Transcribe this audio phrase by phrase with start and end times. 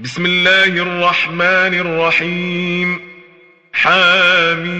[0.00, 3.00] بسم الله الرحمن الرحيم
[3.72, 4.78] حميم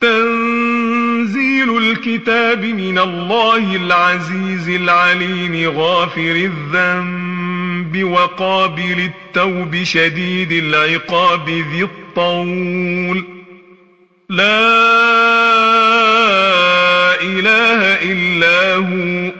[0.00, 13.24] تنزيل الكتاب من الله العزيز العليم غافر الذنب وقابل التوب شديد العقاب ذي الطول
[14.28, 14.70] لا
[17.22, 19.39] إله إلا هو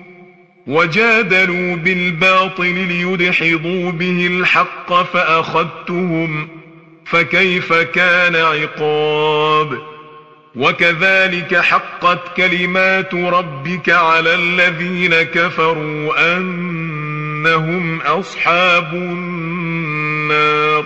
[0.67, 6.47] وجادلوا بالباطل ليدحضوا به الحق فأخذتهم
[7.05, 9.91] فكيف كان عقاب؟
[10.55, 20.85] وكذلك حقت كلمات ربك على الذين كفروا أنهم أصحاب النار.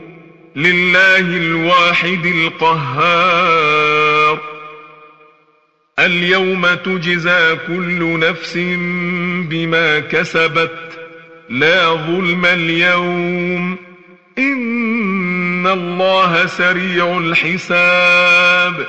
[0.55, 4.39] لله الواحد القهار.
[5.99, 8.57] اليوم تجزى كل نفس
[9.49, 10.71] بما كسبت.
[11.49, 13.77] لا ظلم اليوم.
[14.37, 18.87] إن الله سريع الحساب.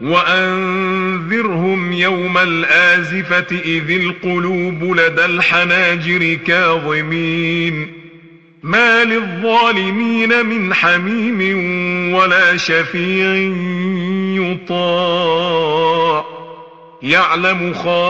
[0.00, 7.97] وأنذرهم يوم الآزفة إذ القلوب لدى الحناجر كاظمين.
[8.62, 11.40] ما للظالمين من حميم
[12.14, 13.52] ولا شفيع
[14.42, 16.24] يطاع.
[17.02, 18.04] يعلم خائنة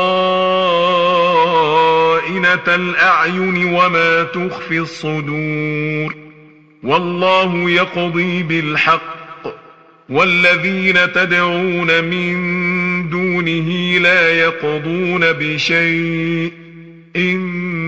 [2.68, 6.16] الأعين وما تخفي الصدور.
[6.82, 9.18] والله يقضي بالحق.
[10.08, 12.38] والذين تدعون من
[13.10, 16.52] دونه لا يقضون بشيء.
[17.16, 17.87] إن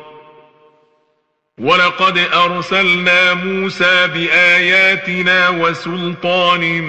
[1.61, 6.81] ولقد أرسلنا موسى بآياتنا وسلطان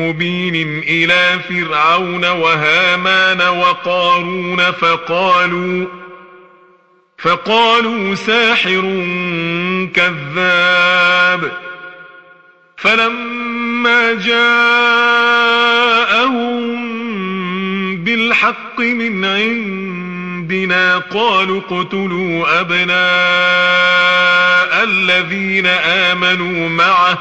[0.00, 5.86] مبين إلى فرعون وهامان وقارون فقالوا
[7.18, 8.80] فقالوا ساحر
[9.94, 11.50] كذاب
[12.76, 15.60] فلما جاءهم
[18.04, 19.24] بالحق من
[20.50, 22.94] عندنا قالوا اقتلوا أبناء
[24.84, 27.18] الذين آمنوا معه.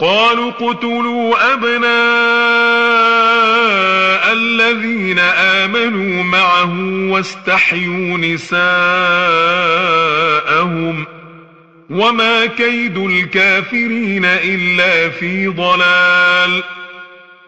[0.00, 1.82] قالوا اقتلوا أبناء
[4.32, 6.74] الذين آمنوا معه
[7.12, 8.64] واستحيوا نساءهم.
[11.90, 16.62] وما كيد الكافرين إلا في ضلال.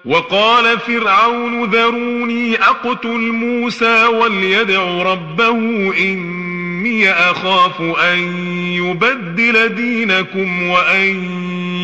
[0.04, 5.52] وقال فرعون ذروني أقتل موسى وليدع ربه
[5.98, 8.18] إني أخاف أن
[8.56, 11.24] يبدل دينكم وأن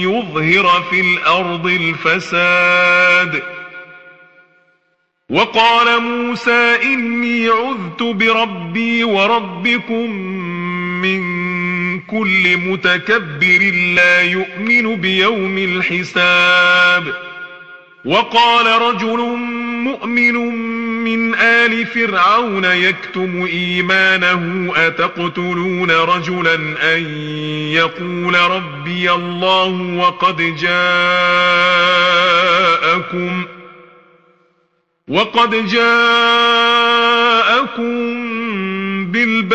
[0.01, 3.43] يظهر في الأرض الفساد.
[5.31, 10.11] وقال موسى إني عذت بربي وربكم
[11.03, 11.21] من
[12.01, 17.36] كل متكبر لا يؤمن بيوم الحساب.
[18.07, 19.19] وقال رجل
[19.85, 20.35] مؤمن
[21.05, 26.55] من آل فرعون يكتم إيمانه أتقتلون رجلا
[26.95, 27.03] أن
[27.73, 31.07] يقول ربي الله وقد جاءكم؟
[35.09, 36.76] وقد جاءكم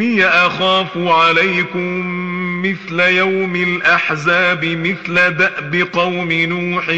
[0.00, 2.06] إني أخاف عليكم
[2.62, 6.88] مثل يوم الأحزاب مثل دأب قوم نوح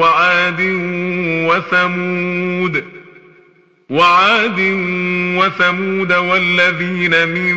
[0.00, 0.60] وعاد
[1.48, 2.84] وثمود.
[3.90, 4.60] وعاد
[5.38, 7.54] وثمود والذين من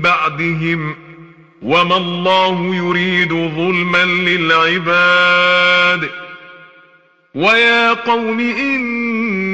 [0.00, 0.96] بعدهم.
[1.62, 6.10] وما الله يريد ظلما للعباد.
[7.34, 8.40] ويا قوم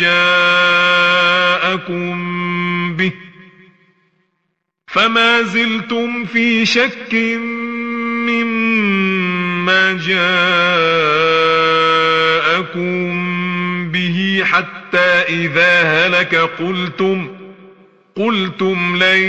[0.00, 1.44] جاءكم
[2.96, 3.12] به
[4.86, 7.14] فما زلتم في شك
[8.28, 10.34] مما جاءكم
[13.92, 17.28] به حتى إذا هلك قلتم
[18.16, 19.20] قلتم لن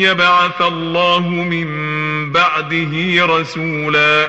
[0.00, 1.68] يبعث الله من
[2.32, 4.28] بعده رسولا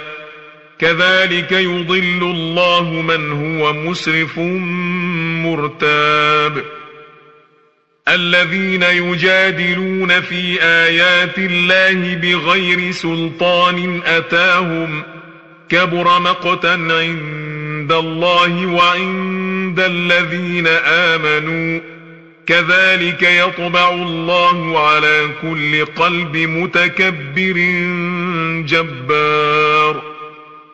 [0.82, 4.38] كذلك يضل الله من هو مسرف
[5.46, 6.64] مرتاب.
[8.08, 15.04] الذين يجادلون في آيات الله بغير سلطان أتاهم
[15.70, 21.80] كبر مقتا عند الله وعند الذين آمنوا.
[22.48, 27.58] كذلك يطبع الله على كل قلب متكبر
[28.68, 30.11] جبار.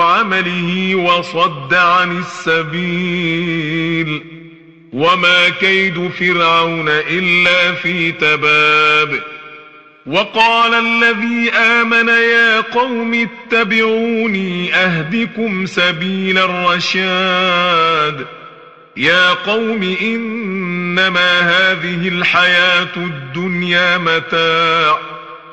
[0.00, 4.22] عمله وصد عن السبيل
[4.92, 9.20] وما كيد فرعون إلا في تباب
[10.06, 18.26] وقال الذي آمن يا قوم اتبعوني أهدكم سبيل الرشاد
[18.96, 24.98] يا قوم إنما هذه الحياة الدنيا متاع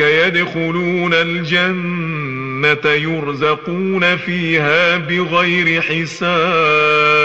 [0.00, 7.22] يدخلون الجنة يرزقون فيها بغير حساب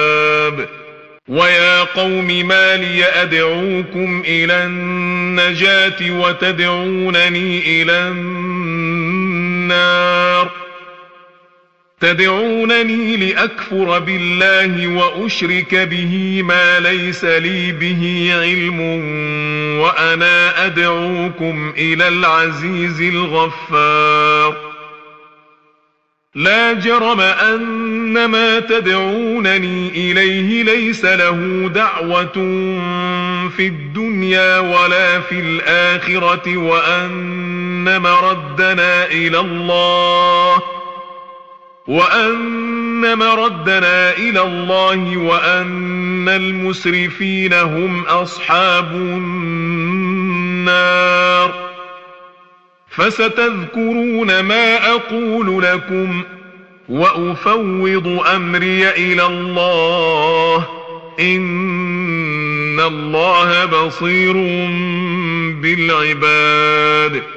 [1.27, 9.47] ويا قوم ما لي أدعوكم إلى النجاة وتدعونني إلى النار
[12.01, 18.79] تدعونني لأكفر بالله وأشرك به ما ليس لي به علم
[19.79, 24.55] وأنا أدعوكم إلى العزيز الغفار.
[26.35, 32.33] لا جرم أن ما تدعونني إليه ليس له دعوة
[33.57, 40.76] في الدنيا ولا في الآخرة وأن مردنا إلى الله
[41.87, 50.67] وأن مردنا إلى الله وأن المسرفين هم أصحاب النار.
[52.89, 56.23] فستذكرون ما أقول لكم
[56.89, 60.67] وأفوض أمري إلى الله.
[61.19, 64.33] إن الله بصير
[65.61, 67.36] بالعباد.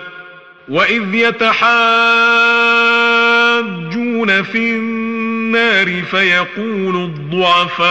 [0.71, 1.61] وإذ يتحاجون
[4.43, 7.81] في النار فيقول الضعفاء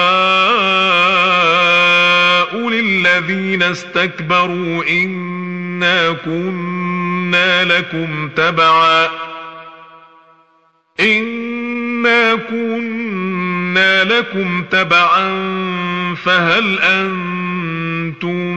[2.69, 9.09] للذين استكبروا إنا كنا لكم تبعا
[11.01, 15.29] إنا كنا لكم تبعا
[16.15, 18.57] فهل أنتم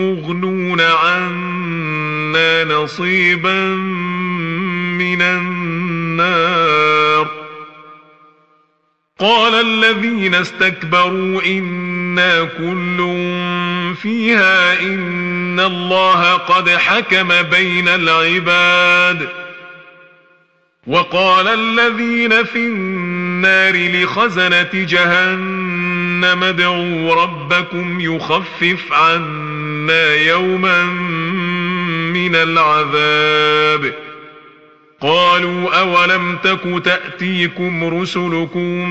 [0.00, 1.47] مغنون عنا
[2.64, 3.74] نصيبا
[4.98, 6.78] من النار
[9.18, 12.96] قال الذين استكبروا إنا كل
[14.02, 19.28] فيها إن الله قد حكم بين العباد
[20.86, 30.84] وقال الذين في النار لخزنة جهنم ادعوا ربكم يخفف عنا يوما
[32.12, 33.94] من العذاب.
[35.00, 38.88] قالوا أولم تك تأتيكم رسلكم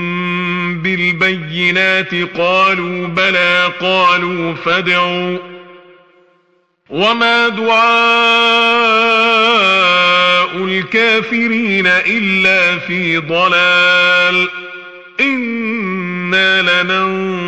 [0.82, 5.38] بالبينات قالوا بلى قالوا فادعوا.
[6.90, 7.78] وما دعاء
[10.56, 14.48] الكافرين إلا في ضلال.
[15.20, 17.47] إنا لننصر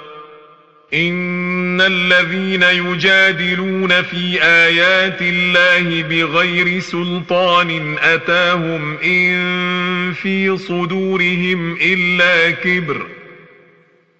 [0.93, 13.05] إن الذين يجادلون في آيات الله بغير سلطان أتاهم إن في صدورهم إلا كبر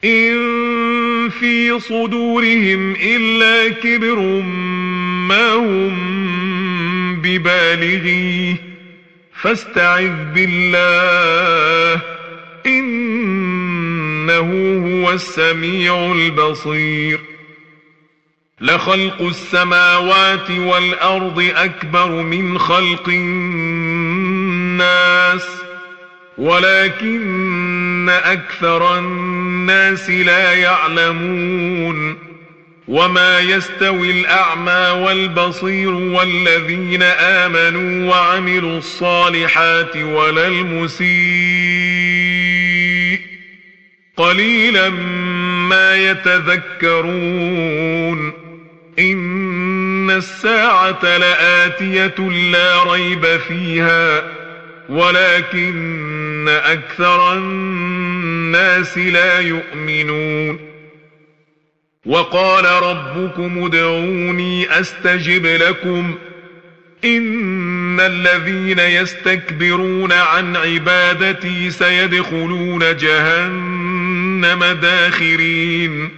[0.04, 4.20] إن في صدورهم إلا كبر
[5.28, 8.56] ما هم ببالغيه
[9.42, 12.02] فاستعذ بالله
[14.40, 17.20] إنه هو السميع البصير.
[18.62, 24.02] لخلق السماوات والأرض أكبر من خلق الناس
[26.38, 32.18] ولكن أكثر الناس لا يعلمون.
[32.88, 42.31] وما يستوي الأعمى والبصير والذين آمنوا وعملوا الصالحات ولا المسيء.
[44.18, 44.90] قليلا
[45.70, 47.72] ما يتذكرون.
[49.00, 54.24] إن الساعة لآتية لا ريب فيها
[54.90, 60.60] ولكن أكثر الناس لا يؤمنون.
[62.06, 66.16] وقال ربكم ادعوني أستجب لكم.
[67.06, 73.91] إن الذين يستكبرون عن عبادتي سيدخلون جهنم.
[74.82, 76.10] داخرين.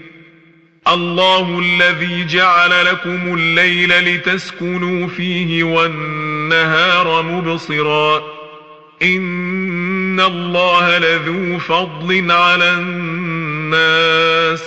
[0.88, 8.44] الله الذي جعل لكم الليل لتسكنوا فيه والنهار مبصراً.
[9.02, 14.64] إن الله لذو فضل على الناس.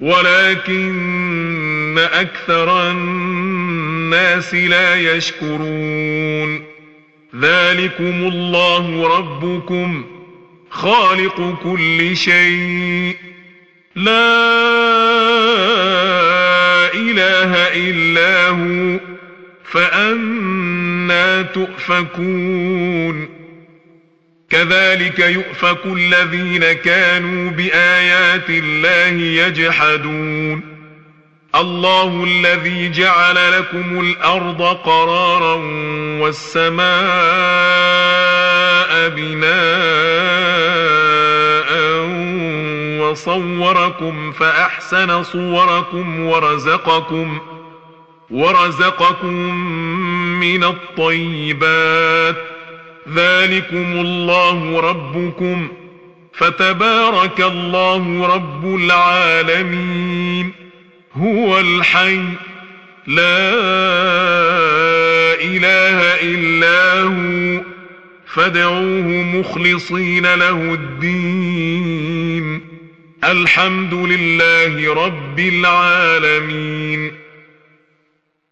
[0.00, 6.64] ولكن أكثر الناس لا يشكرون.
[7.40, 10.04] ذلكم الله ربكم.
[10.76, 13.16] خالق كل شيء.
[13.96, 14.36] لا
[16.94, 18.98] إله إلا هو
[19.64, 23.28] فأنا تؤفكون.
[24.50, 30.76] كذلك يؤفك الذين كانوا بآيات الله يجحدون.
[31.54, 35.54] الله الذي جعل لكم الأرض قرارا
[36.20, 38.35] والسماء
[39.08, 40.56] بناء
[43.00, 47.38] وصوركم فأحسن صوركم ورزقكم
[48.30, 49.34] ورزقكم
[50.40, 52.36] من الطيبات
[53.14, 55.68] ذلكم الله ربكم
[56.32, 60.52] فتبارك الله رب العالمين
[61.16, 62.20] هو الحي
[63.06, 63.48] لا
[65.40, 67.65] إله إلا هو
[68.36, 72.60] فادعوه مخلصين له الدين.
[73.24, 77.12] الحمد لله رب العالمين.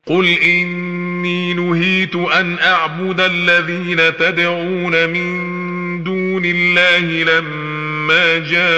[0.07, 5.55] قل إني نهيت أن أعبد الذين تدعون من
[6.05, 8.69] دون الله لما جاءني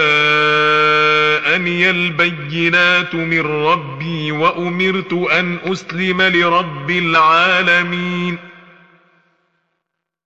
[1.90, 8.45] البينات من ربي وأمرت أن أسلم لرب العالمين.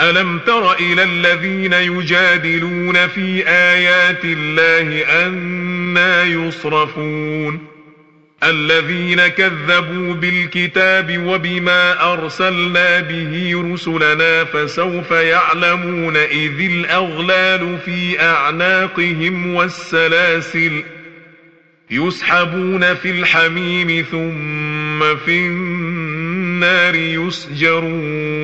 [0.00, 7.74] ألم تر إلى الذين يجادلون في آيات الله أنا يصرفون؟
[8.42, 20.82] الذين كذبوا بالكتاب وبما أرسلنا به رسلنا فسوف يعلمون إذ الأغلال في أعناقهم والسلاسل
[21.90, 28.43] يسحبون في الحميم ثم في النار يسجرون.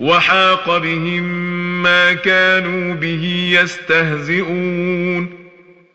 [0.00, 1.22] وحاق بهم
[1.82, 5.28] ما كانوا به يستهزئون.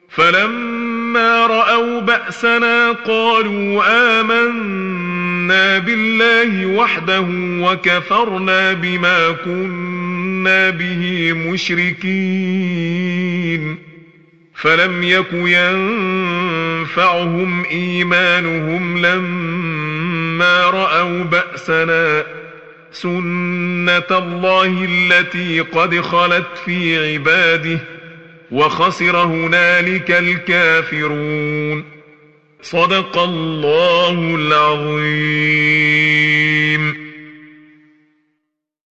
[0.09, 3.83] فلما رأوا بأسنا قالوا
[4.19, 7.25] آمنا بالله وحده
[7.61, 12.71] وكفرنا بما كنا به مشركين.
[14.55, 15.33] فلم يك
[16.83, 22.40] ينفعهم إيمانهم لما رأوا بأسنا
[22.91, 27.79] سنه الله التي قد خلت في عباده
[28.51, 31.83] وخسر هنالك الكافرون
[32.61, 35.71] صدق الله العظيم